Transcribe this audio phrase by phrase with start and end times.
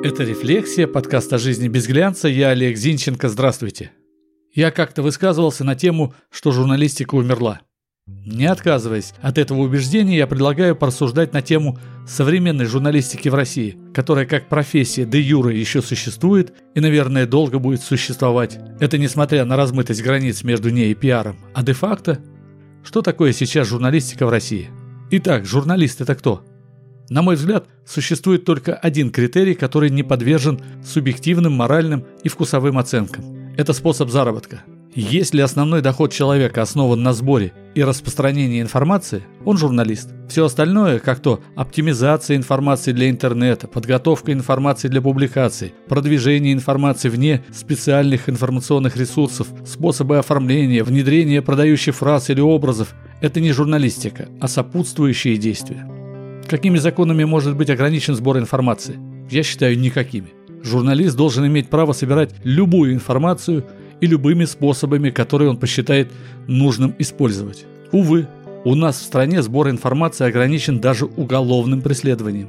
[0.00, 2.28] Это «Рефлексия», подкаст о жизни без глянца.
[2.28, 3.28] Я Олег Зинченко.
[3.28, 3.90] Здравствуйте.
[4.54, 7.62] Я как-то высказывался на тему, что журналистика умерла.
[8.06, 14.24] Не отказываясь от этого убеждения, я предлагаю порассуждать на тему современной журналистики в России, которая
[14.24, 18.56] как профессия де юре еще существует и, наверное, долго будет существовать.
[18.78, 21.38] Это несмотря на размытость границ между ней и пиаром.
[21.54, 22.20] А де-факто,
[22.84, 24.70] что такое сейчас журналистика в России?
[25.10, 26.44] Итак, журналист это кто?
[27.10, 33.24] На мой взгляд, существует только один критерий, который не подвержен субъективным, моральным и вкусовым оценкам.
[33.56, 34.62] Это способ заработка.
[34.94, 40.10] Если основной доход человека основан на сборе и распространении информации, он журналист.
[40.28, 47.44] Все остальное, как то оптимизация информации для интернета, подготовка информации для публикаций, продвижение информации вне
[47.54, 55.36] специальных информационных ресурсов, способы оформления, внедрение продающих фраз или образов– это не журналистика, а сопутствующие
[55.36, 55.97] действия.
[56.48, 58.98] Какими законами может быть ограничен сбор информации?
[59.30, 60.28] Я считаю, никакими.
[60.62, 63.66] Журналист должен иметь право собирать любую информацию
[64.00, 66.10] и любыми способами, которые он посчитает
[66.46, 67.66] нужным использовать.
[67.92, 68.28] Увы,
[68.64, 72.48] у нас в стране сбор информации ограничен даже уголовным преследованием.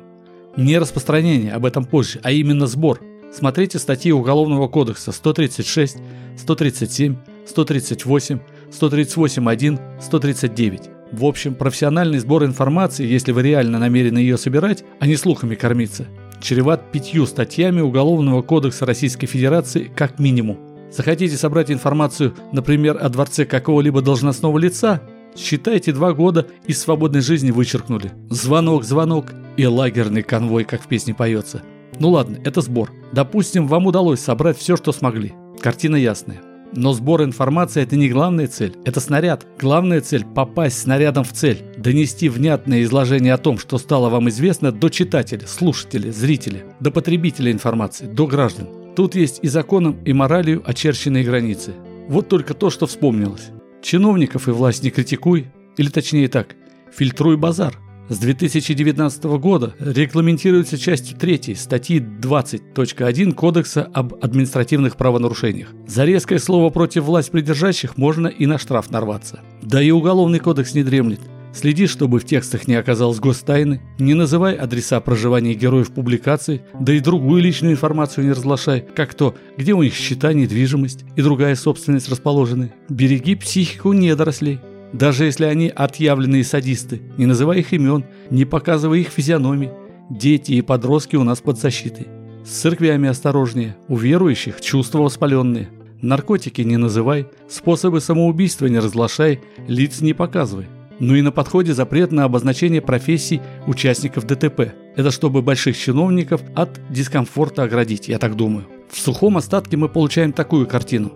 [0.56, 3.02] Не распространение, об этом позже, а именно сбор.
[3.34, 5.98] Смотрите статьи Уголовного кодекса 136,
[6.38, 8.40] 137, 138,
[8.72, 10.99] 138.1, 139.
[11.12, 16.06] В общем, профессиональный сбор информации, если вы реально намерены ее собирать, а не слухами кормиться,
[16.42, 20.60] чреват пятью статьями Уголовного кодекса Российской Федерации как минимум.
[20.92, 25.02] Захотите собрать информацию, например, о дворце какого-либо должностного лица?
[25.36, 28.12] Считайте, два года из свободной жизни вычеркнули.
[28.30, 31.62] Звонок, звонок и лагерный конвой, как в песне поется.
[32.00, 32.92] Ну ладно, это сбор.
[33.12, 35.34] Допустим, вам удалось собрать все, что смогли.
[35.62, 36.42] Картина ясная.
[36.74, 39.48] Но сбор информации– это не главная цель, это снаряд.
[39.60, 44.72] Главная цель– попасть снарядом в цель, донести внятное изложение о том, что стало вам известно,
[44.72, 48.68] до читателя, слушателя, зрителя, до потребителя информации, до граждан.
[48.96, 51.74] Тут есть и законом, и моралью очерченные границы.
[52.08, 53.50] Вот только то, что вспомнилось.
[53.82, 56.56] Чиновников и власть не критикуй, или точнее так,
[56.92, 57.78] фильтруй базар–
[58.10, 65.70] с 2019 года регламентируется частью 3 статьи 20.1 Кодекса об административных правонарушениях.
[65.86, 69.42] За резкое слово против власть придержащих можно и на штраф нарваться.
[69.62, 71.20] Да и Уголовный кодекс не дремлет.
[71.54, 77.00] Следи, чтобы в текстах не оказалось гостайны, не называй адреса проживания героев публикаций, да и
[77.00, 82.10] другую личную информацию не разглашай, как то, где у них счета, недвижимость и другая собственность
[82.10, 82.72] расположены.
[82.88, 84.60] Береги психику недорослей.
[84.94, 89.70] Даже если они отъявленные садисты, не называя их имен, не показывая их физиономий,
[90.10, 92.08] дети и подростки у нас под защитой.
[92.44, 95.70] С церквями осторожнее, у верующих чувства воспаленные.
[96.02, 100.66] Наркотики не называй, способы самоубийства не разглашай, лиц не показывай.
[101.00, 104.74] Ну и на подходе запрет на обозначение профессий участников ДТП.
[104.96, 108.66] Это чтобы больших чиновников от дискомфорта оградить, я так думаю.
[108.90, 111.14] В сухом остатке мы получаем такую картину.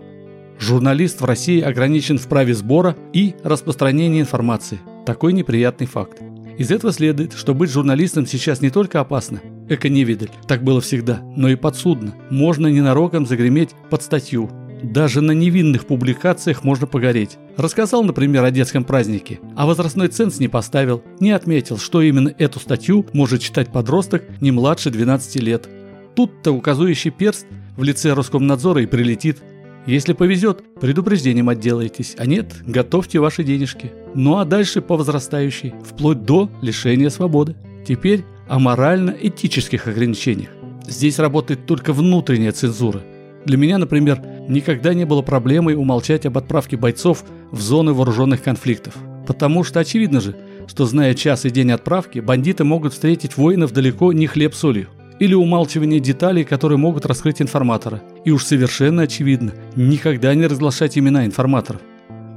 [0.58, 4.80] Журналист в России ограничен в праве сбора и распространения информации.
[5.04, 6.20] Такой неприятный факт.
[6.56, 11.48] Из этого следует, что быть журналистом сейчас не только опасно, эко-невидаль, так было всегда, но
[11.48, 12.14] и подсудно.
[12.30, 14.48] Можно ненароком загреметь под статью.
[14.82, 17.38] Даже на невинных публикациях можно погореть.
[17.56, 22.60] Рассказал, например, о детском празднике, а возрастной ценз не поставил, не отметил, что именно эту
[22.60, 25.68] статью может читать подросток не младше 12 лет.
[26.14, 29.42] Тут-то указующий перст в лице Роскомнадзора и прилетит–
[29.86, 33.92] если повезет, предупреждением отделаетесь, а нет, готовьте ваши денежки.
[34.14, 37.54] Ну а дальше по возрастающей, вплоть до лишения свободы.
[37.86, 40.48] Теперь о морально-этических ограничениях.
[40.86, 43.02] Здесь работает только внутренняя цензура.
[43.44, 48.96] Для меня, например, никогда не было проблемой умолчать об отправке бойцов в зоны вооруженных конфликтов.
[49.26, 50.34] Потому что очевидно же,
[50.66, 54.88] что зная час и день отправки, бандиты могут встретить воинов далеко не хлеб-солью
[55.18, 58.02] или умалчивание деталей, которые могут раскрыть информатора.
[58.24, 61.80] И уж совершенно очевидно, никогда не разглашать имена информаторов.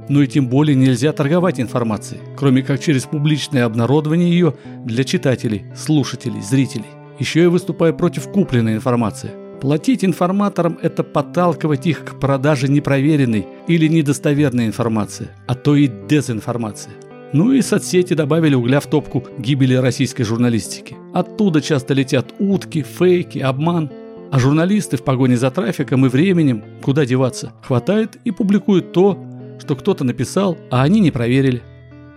[0.08, 5.64] Но и тем более нельзя торговать информацией, кроме как через публичное обнародование ее для читателей,
[5.76, 6.86] слушателей, зрителей.
[7.18, 9.30] Еще я выступаю против купленной информации.
[9.60, 16.92] Платить информаторам– это подталкивать их к продаже непроверенной или недостоверной информации, а то и дезинформации.
[17.32, 20.96] Ну и соцсети добавили угля в топку гибели российской журналистики.
[21.12, 23.90] Оттуда часто летят утки, фейки, обман.
[24.30, 29.18] А журналисты в погоне за трафиком и временем, куда деваться, хватает и публикуют то,
[29.58, 31.62] что кто-то написал, а они не проверили.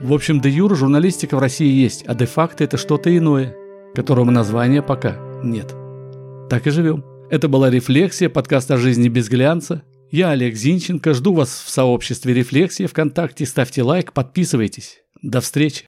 [0.02, 3.56] В общем, де юра журналистика в России есть, а де факто это что-то иное,
[3.96, 5.74] которому названия пока нет.
[6.50, 7.06] Так и живем.
[7.30, 9.84] Это была «Рефлексия», подкаст о жизни без глянца.
[10.12, 13.46] Я Олег Зинченко, жду вас в сообществе «Рефлексия» ВКонтакте.
[13.46, 15.04] Ставьте лайк, подписывайтесь.
[15.22, 15.86] До встречи!